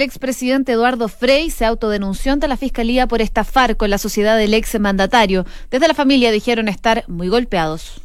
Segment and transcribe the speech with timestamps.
[0.00, 4.54] El expresidente Eduardo Frey se autodenunció ante la fiscalía por estafar con la sociedad del
[4.54, 5.44] ex mandatario.
[5.70, 8.00] Desde la familia dijeron estar muy golpeados.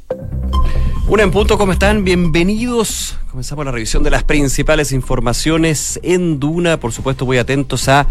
[1.08, 2.04] Una en punto, ¿cómo están?
[2.04, 3.18] Bienvenidos.
[3.32, 6.82] Comenzamos la revisión de las principales informaciones en Duna.
[6.82, 8.08] Por supuesto, muy atentos a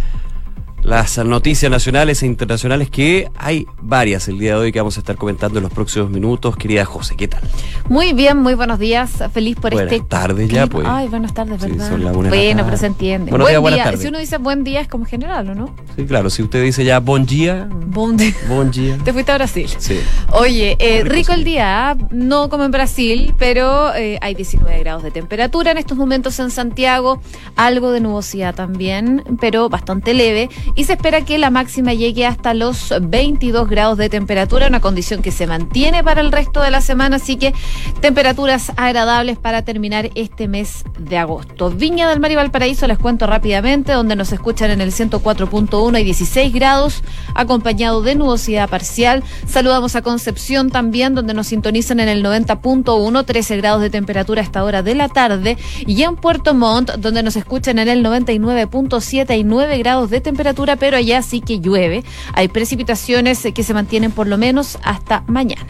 [0.84, 5.00] las noticias nacionales e internacionales, que hay varias el día de hoy que vamos a
[5.00, 6.56] estar comentando en los próximos minutos.
[6.56, 7.40] Querida José, ¿qué tal?
[7.88, 9.10] Muy bien, muy buenos días.
[9.32, 10.06] Feliz por buenas este.
[10.06, 10.86] tardes ya, pues.
[10.88, 11.84] Ay, buenas tardes, ¿verdad?
[11.84, 12.62] Sí, son las la bueno, tarde.
[12.64, 13.30] pero se entiende.
[13.30, 13.84] Buenos buen días, buenas día.
[13.84, 14.00] tardes.
[14.02, 15.74] Si uno dice buen día es como general, ¿o no?
[15.96, 18.34] Sí, claro, si usted dice ya bon día, Buen día.
[18.48, 18.98] bon día.
[19.04, 19.70] Te fuiste a Brasil.
[19.78, 19.98] Sí.
[20.32, 21.96] Oye, eh, Rico, el día, ¿ah?
[22.10, 26.50] no como en Brasil, pero eh, hay 19 grados de temperatura en estos momentos en
[26.50, 27.22] Santiago,
[27.56, 32.54] algo de nubosidad también, pero bastante leve, y se espera que la máxima llegue hasta
[32.54, 36.80] los 22 grados de temperatura, una condición que se mantiene para el resto de la
[36.80, 37.54] semana, así que
[38.00, 41.70] temperaturas agradables para terminar este mes de agosto.
[41.70, 46.04] Viña del Mar y Valparaíso, les cuento rápidamente, donde nos escuchan en el 104.1 y
[46.04, 47.02] 16 grados,
[47.34, 49.22] acompañado de nubosidad parcial.
[49.46, 54.44] Saludamos a Concepción también, donde nos sintonizan en el 90.1, 13 grados de temperatura a
[54.44, 55.56] esta hora de la tarde.
[55.86, 60.63] Y en Puerto Montt, donde nos escuchan en el 99.7 y 9 grados de temperatura,
[60.76, 62.04] pero allá sí que llueve.
[62.32, 65.66] Hay precipitaciones eh, que se mantienen por lo menos hasta mañana.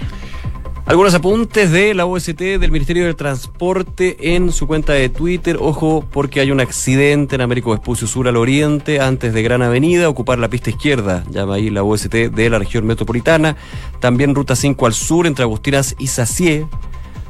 [0.86, 5.56] Algunos apuntes de la OST del Ministerio del Transporte en su cuenta de Twitter.
[5.59, 10.11] Ojo, porque hay un accidente en Américo Vespucio Sur al oriente, antes de Gran Avenida,
[10.11, 13.56] ocupar la pista izquierda, llama ahí la OST de la región metropolitana.
[13.98, 16.67] También Ruta 5 al sur, entre Agustinas y Sacié.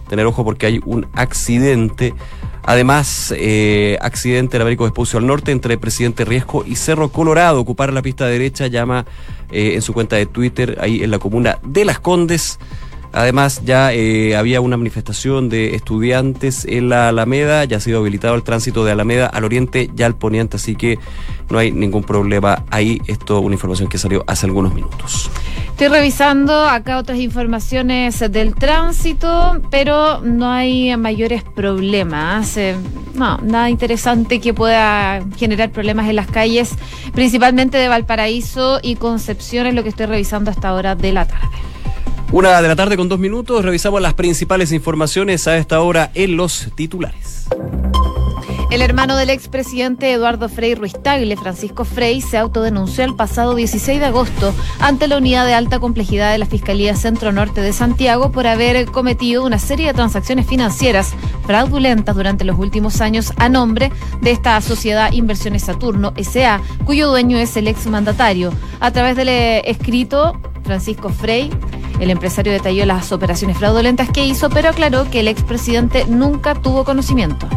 [0.09, 2.13] Tener ojo porque hay un accidente.
[2.67, 7.61] Además, eh, accidente en Américo Vespucio al norte, entre Presidente Riesco y Cerro Colorado.
[7.61, 9.05] Ocupar la pista derecha, llama
[9.51, 12.59] eh, en su cuenta de Twitter, ahí en la comuna de Las Condes.
[13.15, 18.35] Además, ya eh, había una manifestación de estudiantes en la Alameda, ya ha sido habilitado
[18.35, 20.99] el tránsito de Alameda al oriente y al poniente, así que
[21.49, 23.01] no hay ningún problema ahí.
[23.07, 25.31] Esto una información que salió hace algunos minutos.
[25.69, 32.57] Estoy revisando acá otras informaciones del tránsito, pero no hay mayores problemas.
[32.57, 32.75] Eh,
[33.15, 36.75] no, nada interesante que pueda generar problemas en las calles,
[37.13, 41.74] principalmente de Valparaíso y Concepción, es lo que estoy revisando hasta ahora de la tarde.
[42.33, 46.37] Una de la tarde con dos minutos, revisamos las principales informaciones a esta hora en
[46.37, 47.47] los titulares.
[48.75, 54.01] El hermano del expresidente Eduardo Frei Ruiz Tagle, Francisco Frei, se autodenunció el pasado 16
[54.01, 58.33] de agosto ante la unidad de alta complejidad de la Fiscalía Centro Norte de Santiago
[58.33, 61.15] por haber cometido una serie de transacciones financieras
[61.47, 63.93] fraudulentas durante los últimos años a nombre
[64.23, 68.53] de esta sociedad Inversiones Saturno SA, cuyo dueño es el exmandatario.
[68.81, 71.51] A través del eh, escrito, Francisco Frei
[72.01, 76.85] el empresario detalló las operaciones fraudulentas que hizo, pero aclaró que el expresidente nunca tuvo
[76.85, 77.49] conocimiento.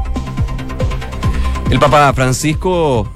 [1.69, 3.07] El Papa Francisco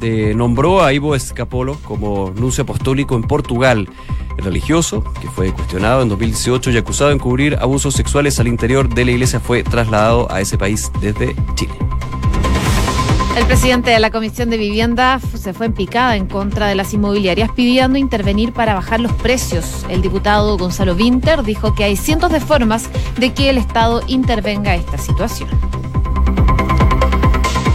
[0.00, 3.88] eh, nombró a Ivo Escapolo como nuncio apostólico en Portugal.
[4.38, 8.88] El religioso, que fue cuestionado en 2018 y acusado de encubrir abusos sexuales al interior
[8.88, 11.74] de la iglesia, fue trasladado a ese país desde Chile.
[13.36, 16.92] El presidente de la Comisión de Vivienda se fue en picada en contra de las
[16.92, 19.86] inmobiliarias pidiendo intervenir para bajar los precios.
[19.88, 24.74] El diputado Gonzalo Winter dijo que hay cientos de formas de que el Estado intervenga
[24.74, 25.48] esta situación.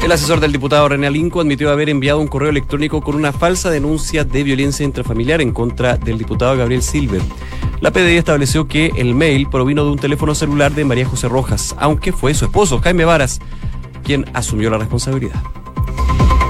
[0.04, 3.72] El asesor del diputado René Alinco admitió haber enviado un correo electrónico con una falsa
[3.72, 7.22] denuncia de violencia intrafamiliar en contra del diputado Gabriel Silver.
[7.82, 11.76] La PDI estableció que el mail provino de un teléfono celular de María José Rojas,
[11.80, 13.40] aunque fue su esposo, Jaime Varas,
[14.06, 15.42] quien asumió la responsabilidad.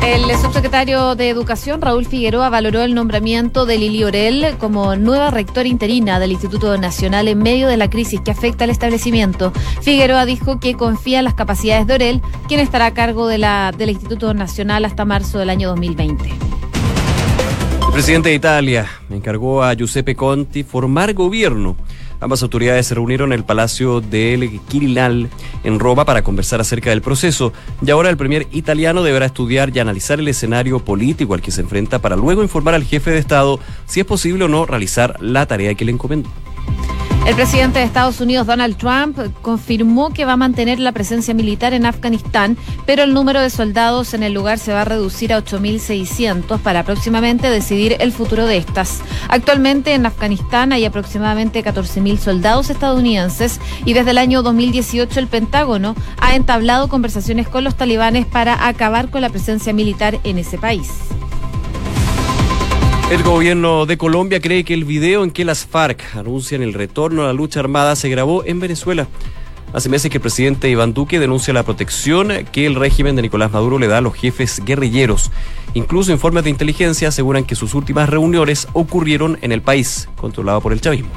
[0.05, 5.67] El subsecretario de Educación, Raúl Figueroa, valoró el nombramiento de Lili Orel como nueva rectora
[5.67, 9.51] interina del Instituto Nacional en medio de la crisis que afecta al establecimiento.
[9.81, 13.73] Figueroa dijo que confía en las capacidades de Orel, quien estará a cargo de la,
[13.75, 16.29] del Instituto Nacional hasta marzo del año 2020.
[16.29, 21.75] El presidente de Italia encargó a Giuseppe Conti formar gobierno.
[22.25, 25.29] Ambas autoridades se reunieron en el Palacio del Quirinal
[25.63, 27.53] en Roma para conversar acerca del proceso.
[27.85, 31.61] Y ahora el premier italiano deberá estudiar y analizar el escenario político al que se
[31.61, 35.45] enfrenta para luego informar al jefe de Estado si es posible o no realizar la
[35.45, 36.27] tarea que le encomendó.
[37.25, 41.73] El presidente de Estados Unidos, Donald Trump, confirmó que va a mantener la presencia militar
[41.73, 42.55] en Afganistán,
[42.85, 46.83] pero el número de soldados en el lugar se va a reducir a 8.600 para
[46.83, 49.01] próximamente decidir el futuro de estas.
[49.27, 55.95] Actualmente en Afganistán hay aproximadamente 14.000 soldados estadounidenses y desde el año 2018 el Pentágono
[56.19, 60.91] ha entablado conversaciones con los talibanes para acabar con la presencia militar en ese país.
[63.11, 67.21] El gobierno de Colombia cree que el video en que las FARC anuncian el retorno
[67.21, 69.07] a la lucha armada se grabó en Venezuela.
[69.73, 73.51] Hace meses que el presidente Iván Duque denuncia la protección que el régimen de Nicolás
[73.51, 75.31] Maduro le da a los jefes guerrilleros.
[75.75, 80.73] Incluso informes de inteligencia aseguran que sus últimas reuniones ocurrieron en el país, controlado por
[80.73, 81.11] el chavismo.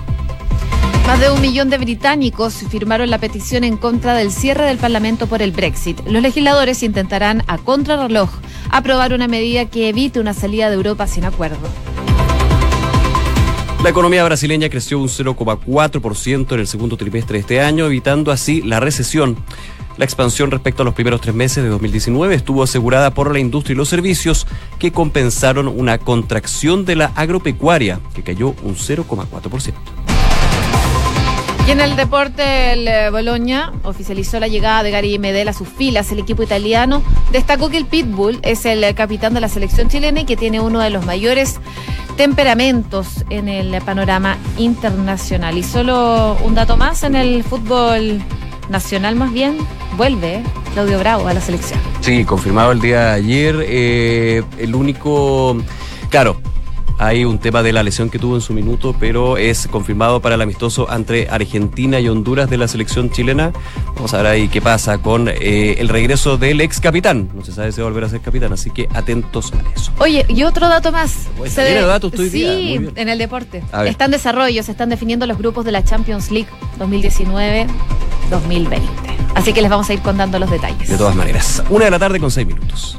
[1.08, 5.26] Más de un millón de británicos firmaron la petición en contra del cierre del Parlamento
[5.26, 5.98] por el Brexit.
[6.06, 8.28] Los legisladores intentarán a contrarreloj
[8.68, 11.66] aprobar una medida que evite una salida de Europa sin acuerdo.
[13.82, 18.60] La economía brasileña creció un 0,4% en el segundo trimestre de este año, evitando así
[18.60, 19.38] la recesión.
[19.96, 23.72] La expansión respecto a los primeros tres meses de 2019 estuvo asegurada por la industria
[23.72, 24.46] y los servicios,
[24.78, 29.72] que compensaron una contracción de la agropecuaria, que cayó un 0,4%.
[31.68, 35.68] Y en el deporte, el eh, Bologna oficializó la llegada de Gary Medel a sus
[35.68, 36.10] filas.
[36.10, 40.20] El equipo italiano destacó que el Pitbull es el eh, capitán de la selección chilena
[40.20, 41.60] y que tiene uno de los mayores
[42.16, 45.58] temperamentos en el panorama internacional.
[45.58, 48.22] Y solo un dato más en el fútbol
[48.70, 49.58] nacional más bien,
[49.98, 51.78] vuelve eh, Claudio Bravo a la selección.
[52.00, 54.46] Sí, confirmado el día de ayer.
[54.58, 55.58] el único,
[56.08, 56.40] claro,
[56.98, 60.34] hay un tema de la lesión que tuvo en su minuto, pero es confirmado para
[60.34, 63.52] el amistoso entre Argentina y Honduras de la selección chilena.
[63.94, 67.30] Vamos a ver ahí qué pasa con eh, el regreso del ex capitán.
[67.34, 69.92] No se sabe si va a volver a ser capitán, así que atentos a eso.
[69.98, 71.28] Oye, y otro dato más.
[71.36, 71.80] Pues, se de...
[71.82, 73.62] datos sí, en el deporte.
[73.86, 76.48] Está en desarrollo, se están definiendo los grupos de la Champions League
[76.80, 77.68] 2019-2020.
[79.34, 80.88] Así que les vamos a ir contando los detalles.
[80.88, 82.98] De todas maneras, una de la tarde con seis minutos.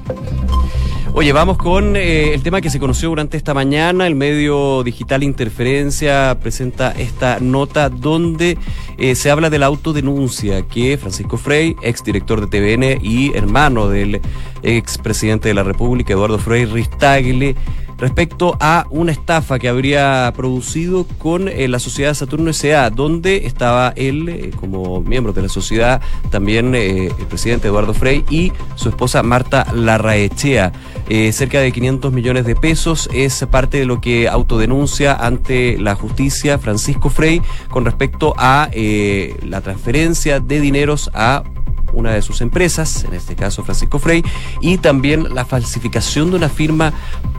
[1.12, 4.06] Oye, vamos con eh, el tema que se conoció durante esta mañana.
[4.06, 8.58] El medio digital Interferencia presenta esta nota donde
[8.98, 13.90] eh, se habla de la autodenuncia que Francisco Frey, ex director de TVN y hermano
[13.90, 14.22] del
[14.62, 17.56] ex presidente de la República, Eduardo Frey Ristagle,
[18.00, 23.94] respecto a una estafa que habría producido con eh, la sociedad Saturno S.A., donde estaba
[23.96, 28.90] él eh, como miembro de la sociedad, también eh, el presidente Eduardo Frey y su
[28.90, 30.72] esposa Marta Larraechea.
[31.32, 36.60] cerca de 500 millones de pesos es parte de lo que autodenuncia ante la justicia
[36.60, 38.70] Francisco Frey con respecto a
[39.44, 41.44] la transferencia de dineros a
[41.94, 44.24] una de sus empresas, en este caso Francisco Frey,
[44.62, 46.94] y también la falsificación de una firma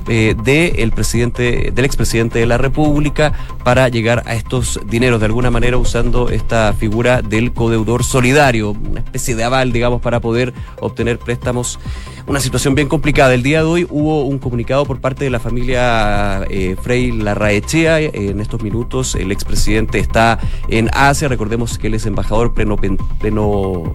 [0.08, 3.32] eh, del presidente, del expresidente de la República
[3.62, 9.00] para llegar a estos dineros de alguna manera usando esta figura del codeudor solidario, una
[9.00, 11.78] especie de aval, digamos, para poder obtener préstamos.
[12.26, 13.34] Una situación bien complicada.
[13.34, 18.00] El día de hoy hubo un comunicado por parte de la familia eh, Frey Larraechea.
[18.00, 20.38] En estos minutos el expresidente está
[20.68, 21.28] en Asia.
[21.28, 22.76] Recordemos que él es embajador pleno,
[23.18, 23.94] pleno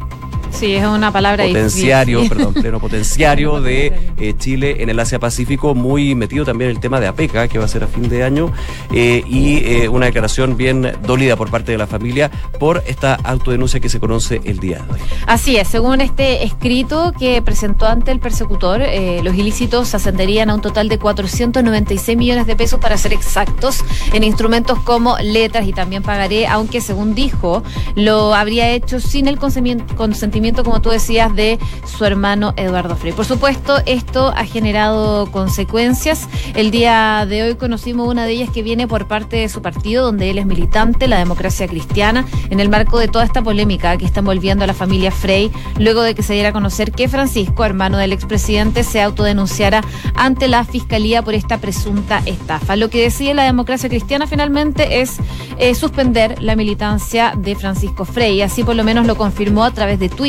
[0.52, 5.76] Sí, es una palabra potenciario, perdón, pleno potenciario de eh, Chile en el Asia Pacífico,
[5.76, 8.52] muy metido también el tema de APECA, que va a ser a fin de año,
[8.94, 13.80] eh, y eh, una declaración bien dolida por parte de la familia por esta autodenuncia
[13.80, 15.00] que se conoce el día de hoy.
[15.28, 18.82] Así es, según este escrito que presentó ante el persecutor,
[19.24, 23.84] los ilícitos ascenderían a un total de 496 millones de pesos para ser exactos
[24.14, 27.64] en instrumentos como letras y también pagaré, aunque según dijo,
[27.96, 33.14] lo habría hecho sin el consentimiento como tú decías, de su hermano Eduardo Frey.
[33.14, 36.28] Por supuesto, esto ha generado consecuencias.
[36.56, 40.04] El día de hoy conocimos una de ellas que viene por parte de su partido,
[40.04, 44.04] donde él es militante, la democracia cristiana, en el marco de toda esta polémica que
[44.04, 47.64] está envolviendo a la familia Frey, luego de que se diera a conocer que Francisco,
[47.64, 49.82] hermano del expresidente, se autodenunciara
[50.16, 52.76] ante la fiscalía por esta presunta estafa.
[52.76, 55.16] Lo que decide la democracia cristiana finalmente es
[55.60, 58.42] eh, suspender la militancia de Francisco Frey.
[58.42, 60.25] Así por lo menos lo confirmó a través de Twitter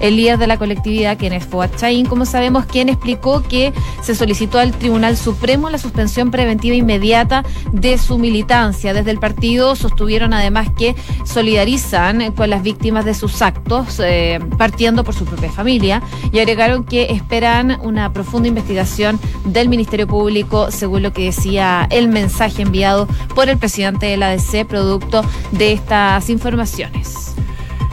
[0.00, 1.70] el líder de la colectividad, quien es Fuad
[2.08, 7.42] como sabemos, quien explicó que se solicitó al Tribunal Supremo la suspensión preventiva inmediata
[7.72, 8.92] de su militancia.
[8.92, 10.94] Desde el partido sostuvieron además que
[11.24, 16.84] solidarizan con las víctimas de sus actos, eh, partiendo por su propia familia, y agregaron
[16.84, 23.08] que esperan una profunda investigación del Ministerio Público, según lo que decía el mensaje enviado
[23.34, 27.34] por el presidente de la ADC, producto de estas informaciones.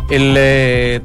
[0.09, 1.01] El eh,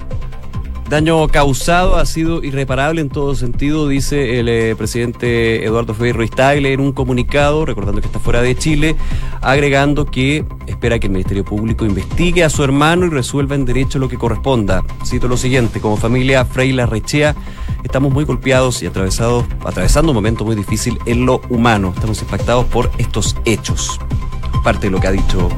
[0.92, 6.32] Daño causado ha sido irreparable en todo sentido, dice el eh, presidente Eduardo Frei Ruiz
[6.36, 8.94] en un comunicado, recordando que está fuera de Chile,
[9.40, 13.98] agregando que espera que el Ministerio Público investigue a su hermano y resuelva en derecho
[13.98, 14.84] lo que corresponda.
[15.06, 17.34] Cito lo siguiente, como familia Frei Larrechea
[17.82, 21.94] estamos muy golpeados y atravesados, atravesando un momento muy difícil en lo humano.
[21.94, 23.98] Estamos impactados por estos hechos.
[24.62, 25.48] Parte de lo que ha dicho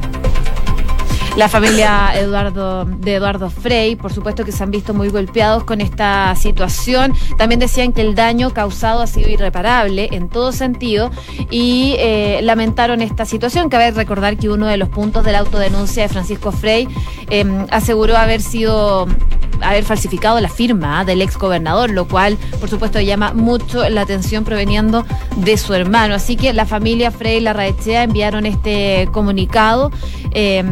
[1.36, 5.80] La familia Eduardo, de Eduardo Frey, por supuesto que se han visto muy golpeados con
[5.80, 7.12] esta situación.
[7.36, 11.10] También decían que el daño causado ha sido irreparable en todo sentido
[11.50, 13.68] y eh, lamentaron esta situación.
[13.68, 16.86] Cabe recordar que uno de los puntos de la autodenuncia de Francisco Frey
[17.28, 19.08] em, aseguró haber sido
[19.60, 24.44] haber falsificado la firma del ex gobernador, lo cual, por supuesto, llama mucho la atención
[24.44, 25.04] proveniendo
[25.36, 26.14] de su hermano.
[26.14, 29.90] Así que la familia Frey Larraechea enviaron este comunicado.
[30.32, 30.64] Eh,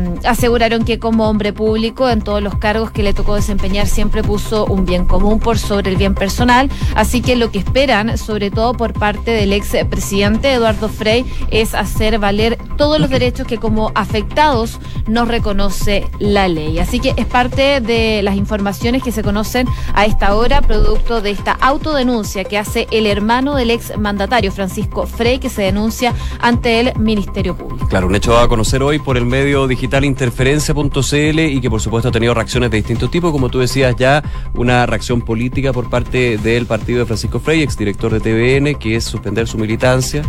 [0.53, 4.67] aseguraron que como hombre público en todos los cargos que le tocó desempeñar siempre puso
[4.67, 6.69] un bien común por sobre el bien personal.
[6.95, 11.75] Así que lo que esperan, sobre todo por parte del ex presidente Eduardo Frey, es
[11.75, 16.79] hacer valer todos los derechos que como afectados nos reconoce la ley.
[16.79, 21.31] Así que es parte de las informaciones que se conocen a esta hora, producto de
[21.31, 26.79] esta autodenuncia que hace el hermano del ex mandatario Francisco Frey, que se denuncia ante
[26.79, 27.89] el Ministerio Público.
[27.89, 30.05] Claro, un hecho a conocer hoy por el medio digital
[30.43, 34.23] interferencia.cl y que por supuesto ha tenido reacciones de distintos tipos, como tú decías ya,
[34.55, 39.05] una reacción política por parte del partido de Francisco Frey, exdirector de TVN, que es
[39.05, 40.23] suspender su militancia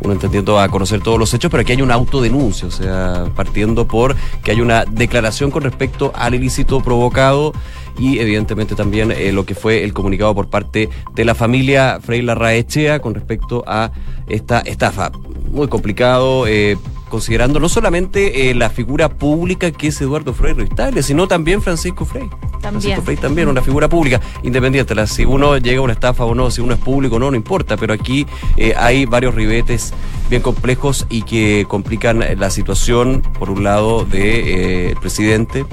[0.00, 3.88] uno entendiendo a conocer todos los hechos, pero aquí hay una autodenuncia, o sea, partiendo
[3.88, 7.52] por que hay una declaración con respecto al ilícito provocado
[7.98, 12.22] y evidentemente también eh, lo que fue el comunicado por parte de la familia Frey
[12.22, 13.90] Larraechea con respecto a
[14.28, 15.10] esta estafa.
[15.50, 16.46] Muy complicado.
[16.46, 16.76] Eh,
[17.08, 20.70] considerando no solamente eh, la figura pública que es Eduardo Frei Ruiz
[21.02, 22.28] sino también Francisco Frey.
[22.28, 22.60] También.
[22.60, 24.94] Francisco Frey también, una figura pública, independiente.
[24.94, 27.30] La, si uno llega a una estafa o no, si uno es público o no,
[27.30, 29.92] no importa, pero aquí eh, hay varios ribetes
[30.28, 35.64] bien complejos y que complican la situación, por un lado, del de, eh, presidente,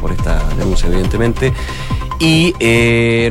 [0.00, 1.52] por esta denuncia, evidentemente.
[2.18, 2.54] Y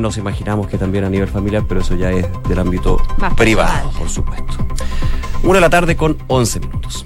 [0.01, 2.99] nos imaginamos que también a nivel familiar, pero eso ya es del ámbito
[3.35, 4.55] privado, por supuesto.
[5.43, 7.05] Una de la tarde con 11 minutos.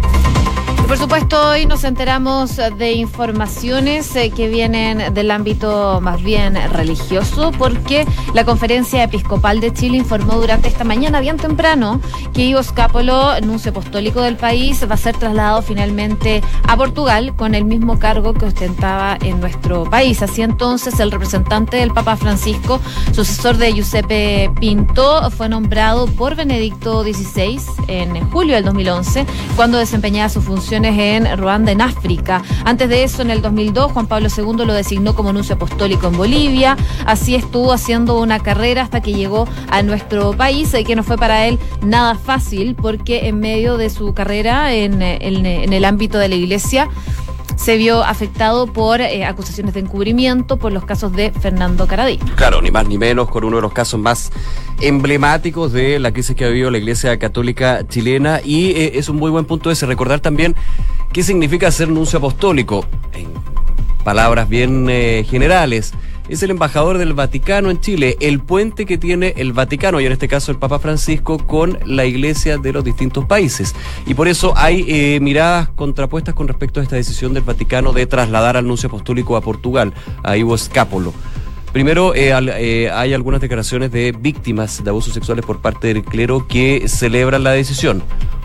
[0.91, 7.53] por supuesto, hoy nos enteramos de informaciones eh, que vienen del ámbito más bien religioso,
[7.57, 12.01] porque la Conferencia Episcopal de Chile informó durante esta mañana, bien temprano,
[12.33, 17.55] que Ivo Scapolo, nuncio apostólico del país, va a ser trasladado finalmente a Portugal con
[17.55, 20.21] el mismo cargo que ostentaba en nuestro país.
[20.21, 22.81] Así entonces, el representante del Papa Francisco,
[23.13, 30.27] sucesor de Giuseppe Pinto, fue nombrado por Benedicto XVI en julio del 2011, cuando desempeñaba
[30.27, 32.41] su función en Ruanda, en África.
[32.65, 36.17] Antes de eso, en el 2002, Juan Pablo II lo designó como nuncio apostólico en
[36.17, 36.77] Bolivia.
[37.05, 41.47] Así estuvo haciendo una carrera hasta que llegó a nuestro país, que no fue para
[41.47, 46.89] él nada fácil, porque en medio de su carrera en, el ámbito de la iglesia,
[47.61, 52.17] se vio afectado por eh, acusaciones de encubrimiento por los casos de Fernando Caradí.
[52.35, 54.31] Claro, ni más ni menos con uno de los casos más
[54.81, 59.17] emblemáticos de la crisis que ha vivido la Iglesia Católica chilena y eh, es un
[59.17, 60.55] muy buen punto ese recordar también
[61.13, 63.27] qué significa ser nuncio apostólico en
[64.03, 65.93] palabras bien eh, generales
[66.29, 70.11] es el embajador del Vaticano en Chile, el puente que tiene el Vaticano, y en
[70.11, 73.75] este caso el Papa Francisco, con la iglesia de los distintos países.
[74.05, 78.05] Y por eso hay eh, miradas contrapuestas con respecto a esta decisión del Vaticano de
[78.05, 81.13] trasladar al nuncio apostólico a Portugal, a Ivo Scapolo.
[81.73, 86.45] Primero, eh, eh, hay algunas declaraciones de víctimas de abusos sexuales por parte del clero
[86.47, 88.03] que celebran la decisión.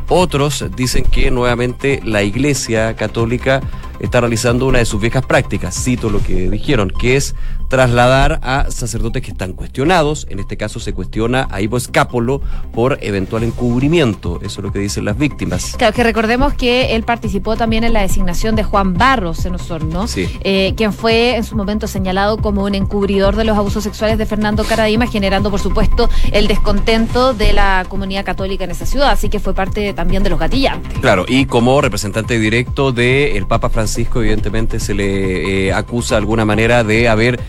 [0.09, 3.61] Otros dicen que nuevamente la Iglesia Católica
[3.99, 7.35] está realizando una de sus viejas prácticas, cito lo que dijeron, que es
[7.69, 12.41] trasladar a sacerdotes que están cuestionados, en este caso se cuestiona a Ivo Escápolo
[12.73, 15.75] por eventual encubrimiento, eso es lo que dicen las víctimas.
[15.77, 20.07] Claro, que recordemos que él participó también en la designación de Juan Barros en Osorno,
[20.07, 20.29] sí.
[20.43, 24.27] eh, quien fue en su momento señalado como un encubridor de los abusos sexuales de
[24.27, 29.29] Fernando Caradima, generando por supuesto el descontento de la comunidad católica en esa ciudad, así
[29.29, 30.99] que fue parte también de los gatillantes.
[31.01, 36.45] Claro, y como representante directo del Papa Francisco, evidentemente se le eh, acusa de alguna
[36.45, 37.41] manera de haber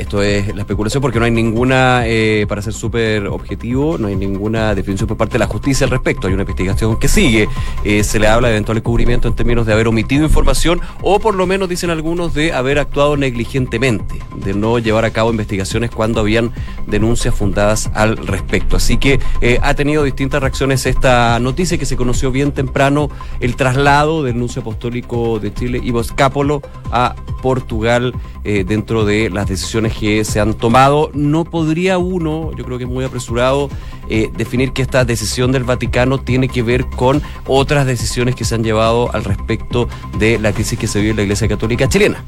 [0.00, 4.16] esto es la especulación porque no hay ninguna, eh, para ser súper objetivo, no hay
[4.16, 6.26] ninguna definición por parte de la justicia al respecto.
[6.26, 7.48] Hay una investigación que sigue.
[7.84, 11.34] Eh, se le habla de eventual encubrimiento en términos de haber omitido información o por
[11.34, 16.20] lo menos, dicen algunos, de haber actuado negligentemente, de no llevar a cabo investigaciones cuando
[16.20, 16.52] habían
[16.86, 18.76] denuncias fundadas al respecto.
[18.76, 23.54] Así que eh, ha tenido distintas reacciones esta noticia que se conoció bien temprano, el
[23.54, 30.24] traslado del nuncio apostólico de Chile, Ivo Scapolo, a Portugal dentro de las decisiones que
[30.24, 31.10] se han tomado.
[31.14, 33.68] No podría uno, yo creo que es muy apresurado,
[34.08, 38.54] eh, definir que esta decisión del Vaticano tiene que ver con otras decisiones que se
[38.54, 42.24] han llevado al respecto de la crisis que se vive en la Iglesia Católica chilena.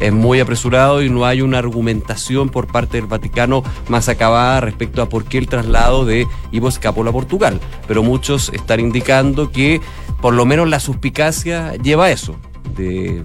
[0.00, 5.00] es muy apresurado y no hay una argumentación por parte del Vaticano más acabada respecto
[5.00, 7.60] a por qué el traslado de Ivo Escapola a Portugal.
[7.88, 9.80] Pero muchos están indicando que
[10.20, 12.36] por lo menos la suspicacia lleva a eso,
[12.76, 13.24] de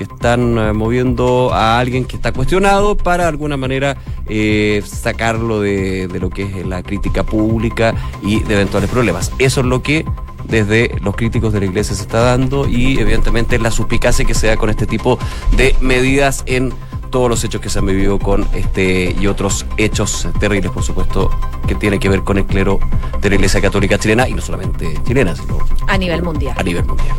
[0.00, 3.98] que están eh, moviendo a alguien que está cuestionado para de alguna manera
[4.30, 9.30] eh, sacarlo de, de lo que es la crítica pública y de eventuales problemas.
[9.38, 10.06] Eso es lo que
[10.44, 14.46] desde los críticos de la iglesia se está dando y evidentemente la suspicacia que se
[14.46, 15.18] da con este tipo
[15.58, 16.72] de medidas en
[17.10, 21.30] todos los hechos que se han vivido con este y otros hechos terribles, por supuesto,
[21.68, 22.80] que tienen que ver con el clero
[23.20, 26.54] de la Iglesia Católica chilena y no solamente chilena, sino A nivel mundial.
[26.56, 27.14] a nivel mundial.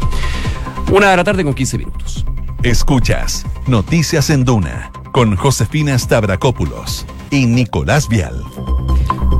[0.92, 2.26] Una de la tarde con 15 minutos.
[2.64, 8.44] Escuchas Noticias en Duna con Josefina Stavrakopoulos y Nicolás Vial.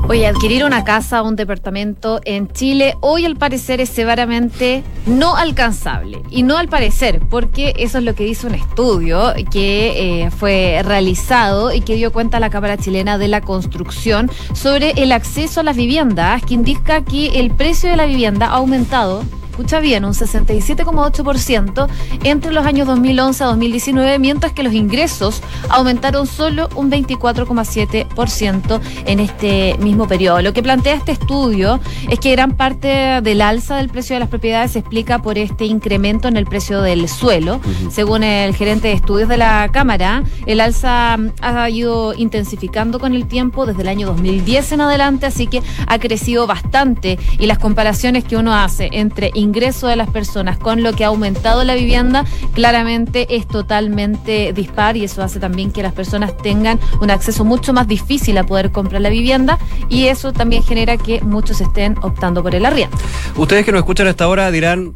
[0.08, 5.36] Oye, adquirir una casa o un departamento en Chile hoy al parecer es severamente no
[5.36, 6.20] alcanzable.
[6.30, 10.82] Y no al parecer, porque eso es lo que dice un estudio que eh, fue
[10.84, 15.62] realizado y que dio cuenta la Cámara Chilena de la Construcción sobre el acceso a
[15.62, 19.22] las viviendas, que indica que el precio de la vivienda ha aumentado
[19.52, 21.86] escucha bien, un 67,8%
[22.24, 29.20] entre los años 2011 a 2019, mientras que los ingresos aumentaron solo un 24,7% en
[29.20, 30.40] este mismo periodo.
[30.40, 34.30] Lo que plantea este estudio es que gran parte del alza del precio de las
[34.30, 37.60] propiedades se explica por este incremento en el precio del suelo.
[37.90, 43.26] Según el gerente de estudios de la Cámara, el alza ha ido intensificando con el
[43.26, 48.24] tiempo desde el año 2010 en adelante, así que ha crecido bastante y las comparaciones
[48.24, 52.24] que uno hace entre ingreso de las personas con lo que ha aumentado la vivienda,
[52.54, 57.72] claramente es totalmente dispar y eso hace también que las personas tengan un acceso mucho
[57.72, 59.58] más difícil a poder comprar la vivienda
[59.88, 62.96] y eso también genera que muchos estén optando por el arriendo.
[63.36, 64.94] Ustedes que nos escuchan hasta ahora dirán,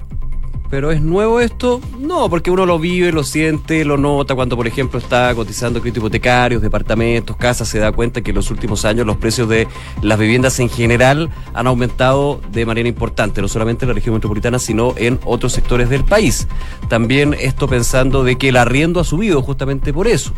[0.68, 1.80] ¿pero es nuevo esto?
[1.98, 6.00] No, porque uno lo vive, lo siente, lo nota cuando, por ejemplo, está cotizando créditos
[6.02, 9.68] hipotecarios, departamentos, casas, se da cuenta que en los últimos años los precios de
[10.02, 14.58] las viviendas en general han aumentado de manera importante, no solamente en la región metropolitana,
[14.58, 16.48] sino en otros sectores del país.
[16.88, 20.32] También esto pensando de que el arriendo ha subido justamente por eso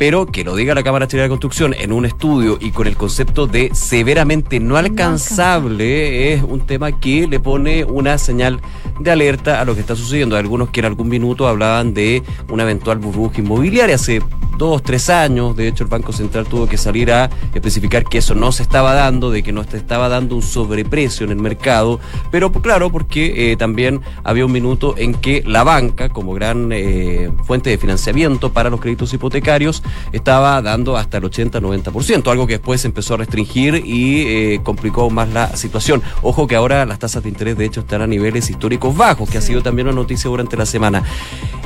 [0.00, 2.96] pero que lo diga la Cámara Chilena de Construcción en un estudio y con el
[2.96, 8.62] concepto de severamente no alcanzable es un tema que le pone una señal
[8.98, 10.38] de alerta a lo que está sucediendo.
[10.38, 14.22] Algunos que en algún minuto hablaban de una eventual burbuja inmobiliaria hace
[14.60, 15.56] dos, tres años.
[15.56, 18.92] De hecho, el Banco Central tuvo que salir a especificar que eso no se estaba
[18.92, 21.98] dando, de que no se estaba dando un sobreprecio en el mercado.
[22.30, 27.32] Pero claro, porque eh, también había un minuto en que la banca, como gran eh,
[27.44, 29.82] fuente de financiamiento para los créditos hipotecarios,
[30.12, 35.08] estaba dando hasta el 80-90%, algo que después se empezó a restringir y eh, complicó
[35.08, 36.02] más la situación.
[36.20, 39.38] Ojo que ahora las tasas de interés, de hecho, están a niveles históricos bajos, que
[39.38, 41.02] ha sido también una noticia durante la semana.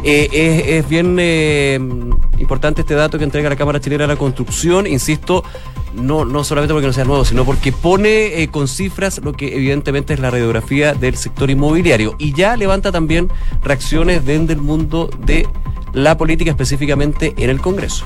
[0.04, 1.18] Eh, es, bien
[2.38, 5.42] importante este dato que entrega la Cámara Chilena de la Construcción, insisto,
[5.94, 9.56] no, no solamente porque no sea nuevo, sino porque pone eh, con cifras lo que
[9.56, 13.30] evidentemente es la radiografía del sector inmobiliario y ya levanta también
[13.62, 15.48] reacciones desde el mundo de
[15.94, 18.04] la política específicamente en el Congreso.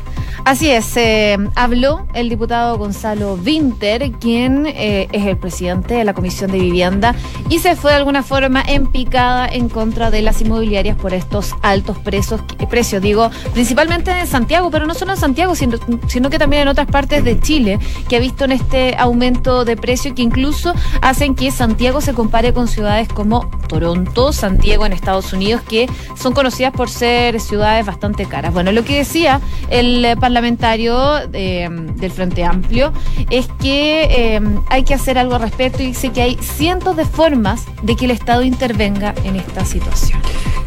[0.48, 6.14] Así es, eh, habló el diputado Gonzalo Winter, quien eh, es el presidente de la
[6.14, 7.14] Comisión de Vivienda,
[7.50, 11.54] y se fue de alguna forma en picada en contra de las inmobiliarias por estos
[11.61, 16.38] altos presos, precios, digo, principalmente en Santiago, pero no solo en Santiago, sino, sino que
[16.38, 20.22] también en otras partes de Chile, que ha visto en este aumento de precio que
[20.22, 25.90] incluso hacen que Santiago se compare con ciudades como Toronto, Santiago en Estados Unidos, que
[26.16, 28.54] son conocidas por ser ciudades bastante caras.
[28.54, 32.92] Bueno, lo que decía el eh, parlamentario eh, del Frente Amplio
[33.29, 34.05] es que
[34.37, 37.96] eh, hay que hacer algo al respecto y dice que hay cientos de formas de
[37.96, 40.20] que el Estado intervenga en esta situación.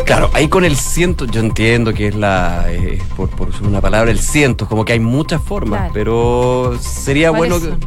[0.05, 4.11] Claro, ahí con el ciento, yo entiendo que es la, eh, por, por una palabra,
[4.11, 5.93] el ciento, como que hay muchas formas, Claro.
[5.93, 7.77] pero sería bueno ¿Cuáles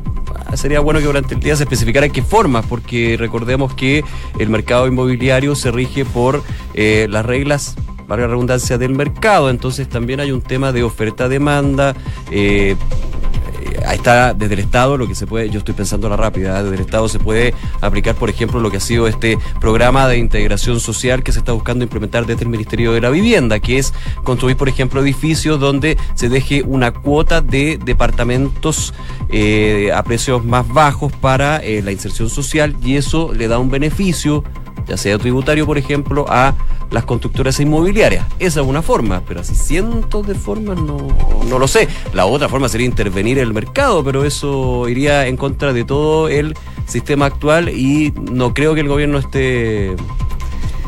[0.51, 4.03] que, sería bueno que durante el día se especificara qué formas, porque recordemos que
[4.38, 6.42] el mercado inmobiliario se rige por
[6.73, 9.50] eh, las reglas valga la redundancia, del mercado.
[9.50, 11.94] Entonces también hay un tema de oferta-demanda.
[12.30, 12.76] Eh,
[13.92, 16.62] está desde el Estado lo que se puede, yo estoy pensando a la rápida, ¿eh?
[16.62, 20.18] desde el Estado se puede aplicar, por ejemplo, lo que ha sido este programa de
[20.18, 23.92] integración social que se está buscando implementar desde el Ministerio de la Vivienda, que es
[24.22, 28.94] construir, por ejemplo, edificios donde se deje una cuota de departamentos
[29.30, 33.70] eh, a precios más bajos para eh, la inserción social y eso le da un
[33.70, 34.44] beneficio
[34.87, 36.55] ya sea tributario, por ejemplo, a
[36.90, 38.27] las constructoras inmobiliarias.
[38.38, 41.09] Esa es una forma, pero así cientos de formas no,
[41.49, 41.88] no lo sé.
[42.12, 46.29] La otra forma sería intervenir en el mercado, pero eso iría en contra de todo
[46.29, 46.55] el
[46.87, 49.97] sistema actual y no creo que el gobierno esté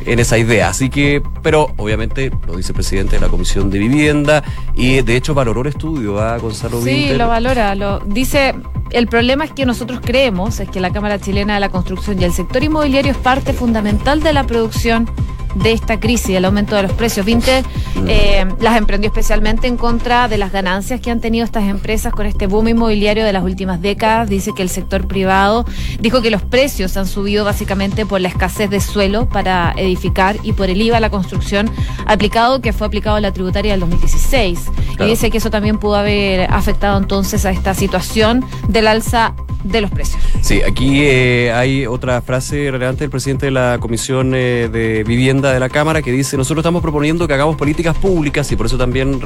[0.07, 0.69] en esa idea.
[0.69, 4.43] Así que, pero obviamente lo dice el presidente de la Comisión de Vivienda
[4.75, 7.75] y de hecho valoró el estudio a Gonzalo Sí, lo valora.
[7.75, 8.55] Lo, dice,
[8.91, 12.25] el problema es que nosotros creemos es que la Cámara Chilena de la Construcción y
[12.25, 15.09] el sector inmobiliario es parte fundamental de la producción
[15.63, 17.25] de esta crisis, del aumento de los precios.
[17.27, 17.65] Vinter
[18.07, 22.27] eh, las emprendió especialmente en contra de las ganancias que han tenido estas empresas con
[22.27, 24.29] este boom inmobiliario de las últimas décadas.
[24.29, 25.65] Dice que el sector privado
[26.01, 30.53] dijo que los precios han subido básicamente por la escasez de suelo para edificar y
[30.53, 31.71] por el IVA a la construcción
[32.07, 34.61] aplicado que fue aplicado a la tributaria del 2016.
[35.01, 39.81] Y dice que eso también pudo haber afectado entonces a esta situación del alza de
[39.81, 40.23] los precios.
[40.43, 45.46] Sí, aquí eh, hay otra frase relevante del presidente de la Comisión eh, de Vivienda
[45.53, 48.79] de la Cámara que dice, nosotros estamos proponiendo que hagamos políticas públicas y por eso
[48.79, 49.21] también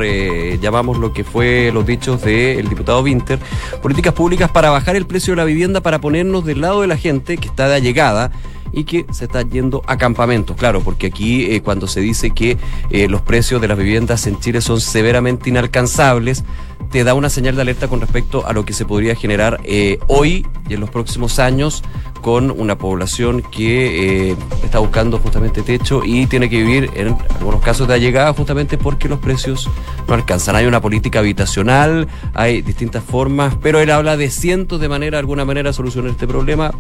[0.61, 3.39] llamamos lo que fue los dichos del diputado Winter,
[3.83, 6.97] políticas públicas para bajar el precio de la vivienda, para ponernos del lado de la
[6.97, 8.33] gente que está de allegada
[8.73, 10.57] y que se está yendo a campamentos.
[10.57, 12.57] Claro, porque aquí eh, cuando se dice que
[12.91, 16.45] eh, los precios de las viviendas en Chile son severamente inalcanzables,
[16.91, 19.99] te da una señal de alerta con respecto a lo que se podría generar eh,
[20.09, 21.83] hoy y en los próximos años
[22.21, 27.89] con una población que está buscando justamente techo y tiene que vivir en algunos casos
[27.89, 29.71] de allegada justamente porque los precios
[30.07, 30.57] no alcanzan.
[30.57, 35.21] Hay una política habitacional, hay distintas formas, pero él habla de cientos de maneras, de
[35.21, 36.73] alguna manera, solucionar este problema.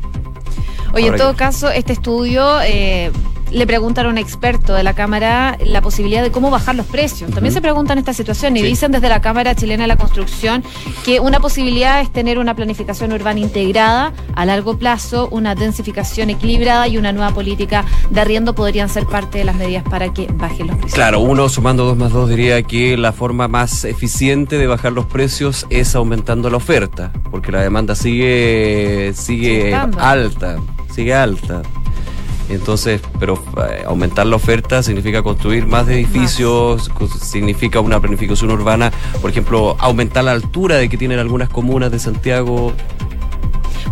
[0.92, 3.12] Oye, en todo caso, este estudio eh,
[3.52, 7.30] le preguntan a un experto de la Cámara la posibilidad de cómo bajar los precios.
[7.30, 10.62] También se preguntan esta situación y dicen desde la Cámara Chilena de la Construcción
[11.04, 16.86] que una posibilidad es tener una planificación urbana integrada a largo plazo, una densificación equilibrada
[16.88, 20.68] y una nueva política de arriendo podrían ser parte de las medidas para que bajen
[20.68, 20.94] los precios.
[20.94, 25.06] Claro, uno sumando dos más dos diría que la forma más eficiente de bajar los
[25.06, 30.56] precios es aumentando la oferta, porque la demanda sigue, sigue alta
[31.00, 31.62] sigue alta.
[32.50, 36.90] Entonces, pero eh, aumentar la oferta significa construir más edificios,
[37.22, 41.98] significa una planificación urbana, por ejemplo, aumentar la altura de que tienen algunas comunas de
[41.98, 42.74] Santiago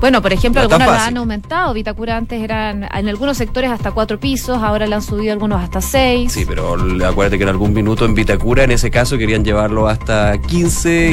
[0.00, 1.74] bueno, por ejemplo, algunas la han aumentado.
[1.74, 5.80] Vitacura antes eran en algunos sectores hasta cuatro pisos, ahora le han subido algunos hasta
[5.80, 6.32] seis.
[6.32, 10.38] Sí, pero acuérdate que en algún minuto en Vitacura, en ese caso, querían llevarlo hasta
[10.38, 11.12] 15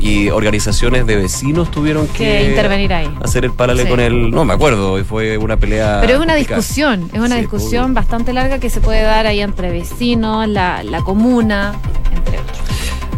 [0.00, 3.10] y, organizaciones de vecinos tuvieron que, intervenir ahí.
[3.22, 4.30] Hacer el paralelo con el.
[4.30, 5.98] No me acuerdo, fue una pelea.
[6.00, 9.70] Pero es una discusión, es una discusión bastante larga que se puede dar ahí entre
[9.70, 11.74] vecinos, la, la comuna.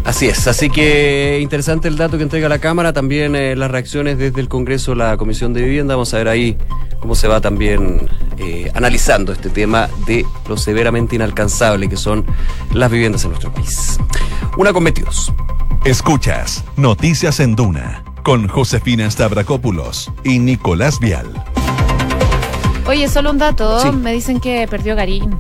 [0.05, 4.19] Así es, así que interesante el dato que entrega la Cámara, también eh, las reacciones
[4.19, 6.57] desde el Congreso, la Comisión de Vivienda, vamos a ver ahí
[7.01, 8.09] cómo se va también
[8.39, 12.25] eh, analizando este tema de lo severamente inalcanzable que son
[12.73, 13.99] las viviendas en nuestro país.
[14.57, 15.33] Una con 22.
[15.85, 21.27] Escuchas Noticias en Duna con Josefina Stavrakopoulos y Nicolás Vial.
[22.87, 25.39] Oye, solo un dato, me dicen que perdió Garín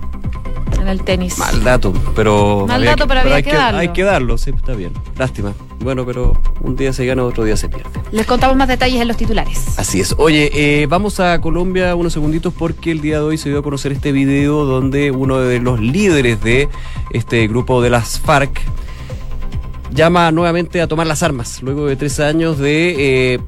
[0.81, 1.39] en el tenis.
[1.39, 2.67] Mal dato, pero.
[2.67, 3.79] Mal dato, pero había que, darlo.
[3.79, 4.93] Hay que darlo, sí, está bien.
[5.17, 5.53] Lástima.
[5.81, 7.91] Bueno, pero un día se gana, otro día se pierde.
[8.13, 9.79] Les contamos más detalles en los titulares.
[9.79, 10.15] Así es.
[10.19, 13.63] Oye, eh, vamos a Colombia unos segunditos porque el día de hoy se dio a
[13.63, 16.69] conocer este video donde uno de los líderes de
[17.11, 18.61] este grupo de las FARC
[19.93, 23.41] llama nuevamente a tomar las armas luego de tres años de eh,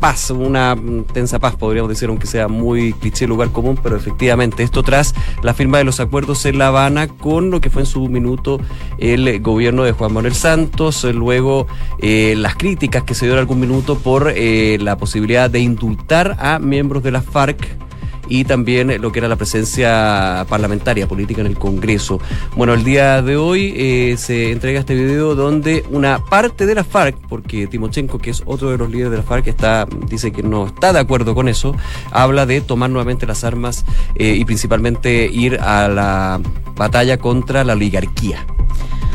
[0.00, 0.76] paz, una
[1.12, 5.54] tensa paz, podríamos decir, aunque sea muy cliché lugar común, pero efectivamente esto tras la
[5.54, 8.60] firma de los acuerdos en La Habana con lo que fue en su minuto
[8.98, 11.66] el gobierno de Juan Manuel Santos, luego
[12.00, 16.36] eh, las críticas que se dio en algún minuto por eh, la posibilidad de indultar
[16.38, 17.87] a miembros de la FARC
[18.28, 22.20] y también lo que era la presencia parlamentaria política en el Congreso.
[22.56, 26.84] Bueno, el día de hoy eh, se entrega este video donde una parte de la
[26.84, 30.42] FARC, porque Timochenko, que es otro de los líderes de la FARC, está, dice que
[30.42, 31.74] no está de acuerdo con eso,
[32.10, 36.40] habla de tomar nuevamente las armas eh, y principalmente ir a la
[36.76, 38.46] batalla contra la oligarquía.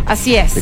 [0.06, 0.62] Así es.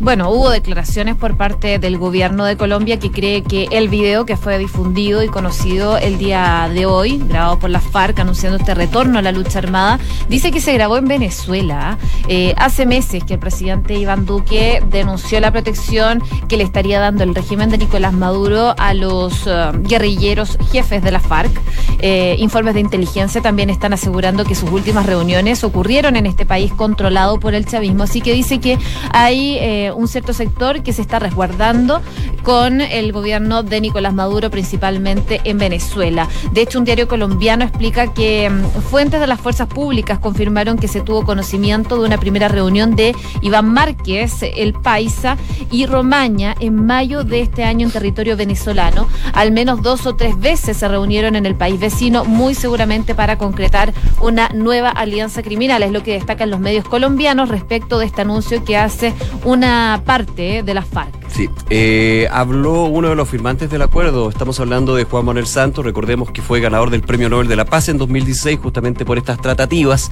[0.00, 4.38] Bueno, hubo declaraciones por parte del gobierno de Colombia que cree que el video que
[4.38, 9.18] fue difundido y conocido el día de hoy, grabado por la FARC anunciando este retorno
[9.18, 9.98] a la lucha armada,
[10.30, 11.98] dice que se grabó en Venezuela.
[12.28, 17.22] Eh, hace meses que el presidente Iván Duque denunció la protección que le estaría dando
[17.22, 21.52] el régimen de Nicolás Maduro a los eh, guerrilleros jefes de la FARC.
[21.98, 26.72] Eh, informes de inteligencia también están asegurando que sus últimas reuniones ocurrieron en este país
[26.72, 28.78] controlado por el chavismo, así que dice que
[29.12, 32.00] hay eh, un cierto sector que se está resguardando
[32.42, 36.28] con el gobierno de Nicolás Maduro, principalmente en Venezuela.
[36.52, 40.88] De hecho, un diario colombiano explica que mm, fuentes de las fuerzas públicas confirmaron que
[40.88, 45.36] se tuvo conocimiento de una primera reunión de Iván Márquez, el Paisa
[45.70, 49.06] y Romaña en mayo de este año en territorio venezolano.
[49.32, 53.38] Al menos dos o tres veces se reunieron en el país vecino, muy seguramente para
[53.38, 55.82] concretar una nueva alianza criminal.
[55.82, 60.62] Es lo que destacan los medios colombianos respecto de este anuncio que hace una parte
[60.62, 61.14] de las FARC.
[61.28, 64.28] Sí, eh, habló uno de los firmantes del acuerdo.
[64.28, 65.84] Estamos hablando de Juan Manuel Santos.
[65.84, 69.40] Recordemos que fue ganador del Premio Nobel de la Paz en 2016, justamente por estas
[69.40, 70.10] tratativas,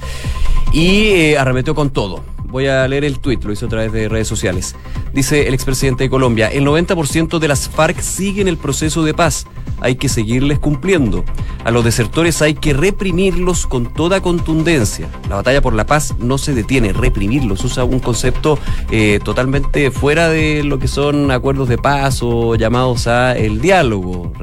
[0.71, 2.23] y eh, arremetió con todo.
[2.49, 4.75] Voy a leer el tuit, lo hizo a través de redes sociales.
[5.13, 9.45] Dice el expresidente de Colombia, el 90% de las FARC siguen el proceso de paz.
[9.81, 11.23] Hay que seguirles cumpliendo.
[11.63, 15.07] A los desertores hay que reprimirlos con toda contundencia.
[15.29, 17.63] La batalla por la paz no se detiene, reprimirlos.
[17.63, 18.59] Usa un concepto
[18.91, 24.33] eh, totalmente fuera de lo que son acuerdos de paz o llamados a el diálogo.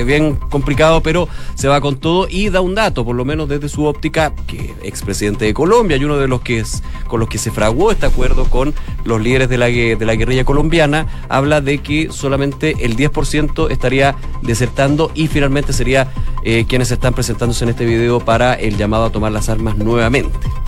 [0.00, 3.48] Es bien complicado, pero se va con todo y da un dato, por lo menos
[3.48, 7.28] desde su óptica, que expresidente de Colombia y uno de los que es, con los
[7.28, 11.60] que se fraguó este acuerdo con los líderes de la, de la guerrilla colombiana, habla
[11.60, 17.70] de que solamente el 10% estaría desertando y finalmente sería eh, quienes están presentándose en
[17.70, 20.63] este video para el llamado a tomar las armas nuevamente.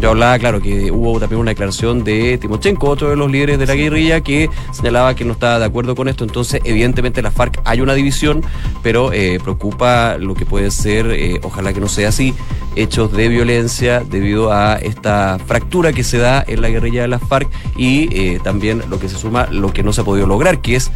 [0.00, 3.66] Yo hablaba, claro, que hubo también una declaración de Timochenko, otro de los líderes de
[3.66, 6.22] la guerrilla, que señalaba que no estaba de acuerdo con esto.
[6.22, 8.44] Entonces, evidentemente, la FARC hay una división,
[8.82, 12.32] pero eh, preocupa lo que puede ser, eh, ojalá que no sea así,
[12.76, 17.18] hechos de violencia debido a esta fractura que se da en la guerrilla de la
[17.18, 20.60] FARC y eh, también lo que se suma, lo que no se ha podido lograr,
[20.60, 20.92] que es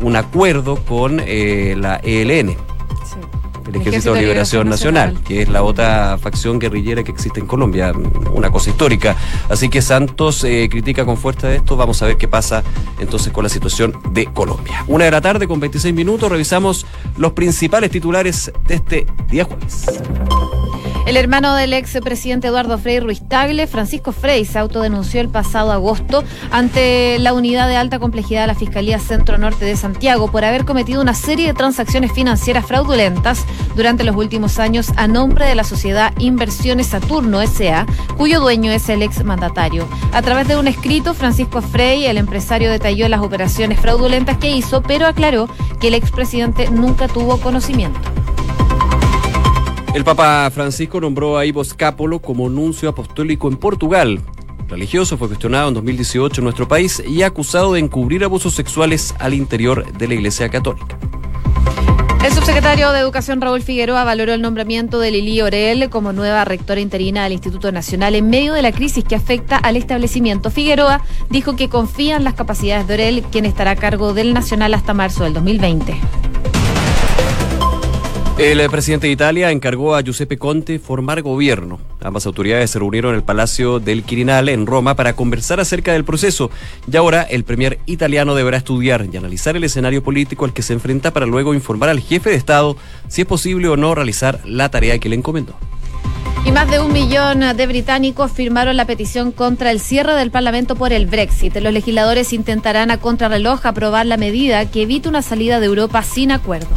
[0.00, 2.56] un acuerdo con la ELN
[3.68, 7.92] el Ejército de Liberación Nacional, que es la otra facción guerrillera que existe en Colombia,
[8.32, 9.16] una cosa histórica.
[9.48, 12.62] Así que Santos eh, critica con fuerza esto, vamos a ver qué pasa
[12.98, 14.84] entonces con la situación de Colombia.
[14.86, 19.86] Una de la tarde con 26 minutos, revisamos los principales titulares de este día jueves.
[21.08, 25.72] El hermano del ex presidente Eduardo Frei Ruiz Tagle, Francisco Frey, se autodenunció el pasado
[25.72, 30.44] agosto ante la unidad de alta complejidad de la Fiscalía Centro Norte de Santiago por
[30.44, 35.54] haber cometido una serie de transacciones financieras fraudulentas durante los últimos años a nombre de
[35.54, 37.86] la sociedad Inversiones Saturno SA,
[38.18, 39.88] cuyo dueño es el ex mandatario.
[40.12, 44.82] A través de un escrito, Francisco Frey, el empresario, detalló las operaciones fraudulentas que hizo,
[44.82, 45.48] pero aclaró
[45.80, 47.98] que el expresidente nunca tuvo conocimiento.
[49.94, 54.20] El Papa Francisco nombró a Ivo Scapolo como nuncio apostólico en Portugal.
[54.68, 59.32] religioso fue cuestionado en 2018 en nuestro país y acusado de encubrir abusos sexuales al
[59.32, 60.98] interior de la Iglesia Católica.
[62.22, 66.80] El subsecretario de Educación Raúl Figueroa valoró el nombramiento de Lili Orel como nueva rectora
[66.80, 70.50] interina del Instituto Nacional en medio de la crisis que afecta al establecimiento.
[70.50, 74.74] Figueroa dijo que confía en las capacidades de Orel, quien estará a cargo del Nacional
[74.74, 75.96] hasta marzo del 2020.
[78.38, 81.80] El presidente de Italia encargó a Giuseppe Conte formar gobierno.
[82.00, 86.04] Ambas autoridades se reunieron en el Palacio del Quirinale en Roma para conversar acerca del
[86.04, 86.48] proceso
[86.90, 90.72] y ahora el premier italiano deberá estudiar y analizar el escenario político al que se
[90.72, 92.76] enfrenta para luego informar al jefe de Estado
[93.08, 95.56] si es posible o no realizar la tarea que le encomendó.
[96.44, 100.76] Y más de un millón de británicos firmaron la petición contra el cierre del Parlamento
[100.76, 101.56] por el Brexit.
[101.56, 106.30] Los legisladores intentarán a contrarreloj aprobar la medida que evite una salida de Europa sin
[106.30, 106.68] acuerdo.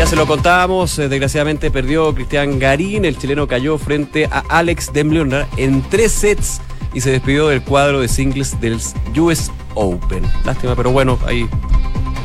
[0.00, 4.94] Ya se lo contábamos, eh, desgraciadamente perdió Cristian Garín, el chileno cayó frente a Alex
[4.94, 6.62] Demleona en tres sets
[6.94, 8.80] y se despidió del cuadro de singles del
[9.18, 10.22] US Open.
[10.46, 11.46] Lástima, pero bueno, ahí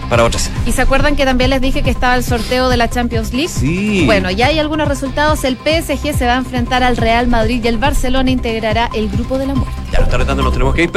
[0.10, 0.50] para otras.
[0.66, 3.50] ¿Y se acuerdan que también les dije que estaba el sorteo de la Champions League?
[3.50, 4.04] Sí.
[4.06, 5.44] Bueno, ya hay algunos resultados.
[5.44, 9.38] El PSG se va a enfrentar al Real Madrid y el Barcelona integrará el grupo
[9.38, 9.74] de la muerte.
[9.92, 10.94] Ya lo está retando, nos tenemos que ir, pero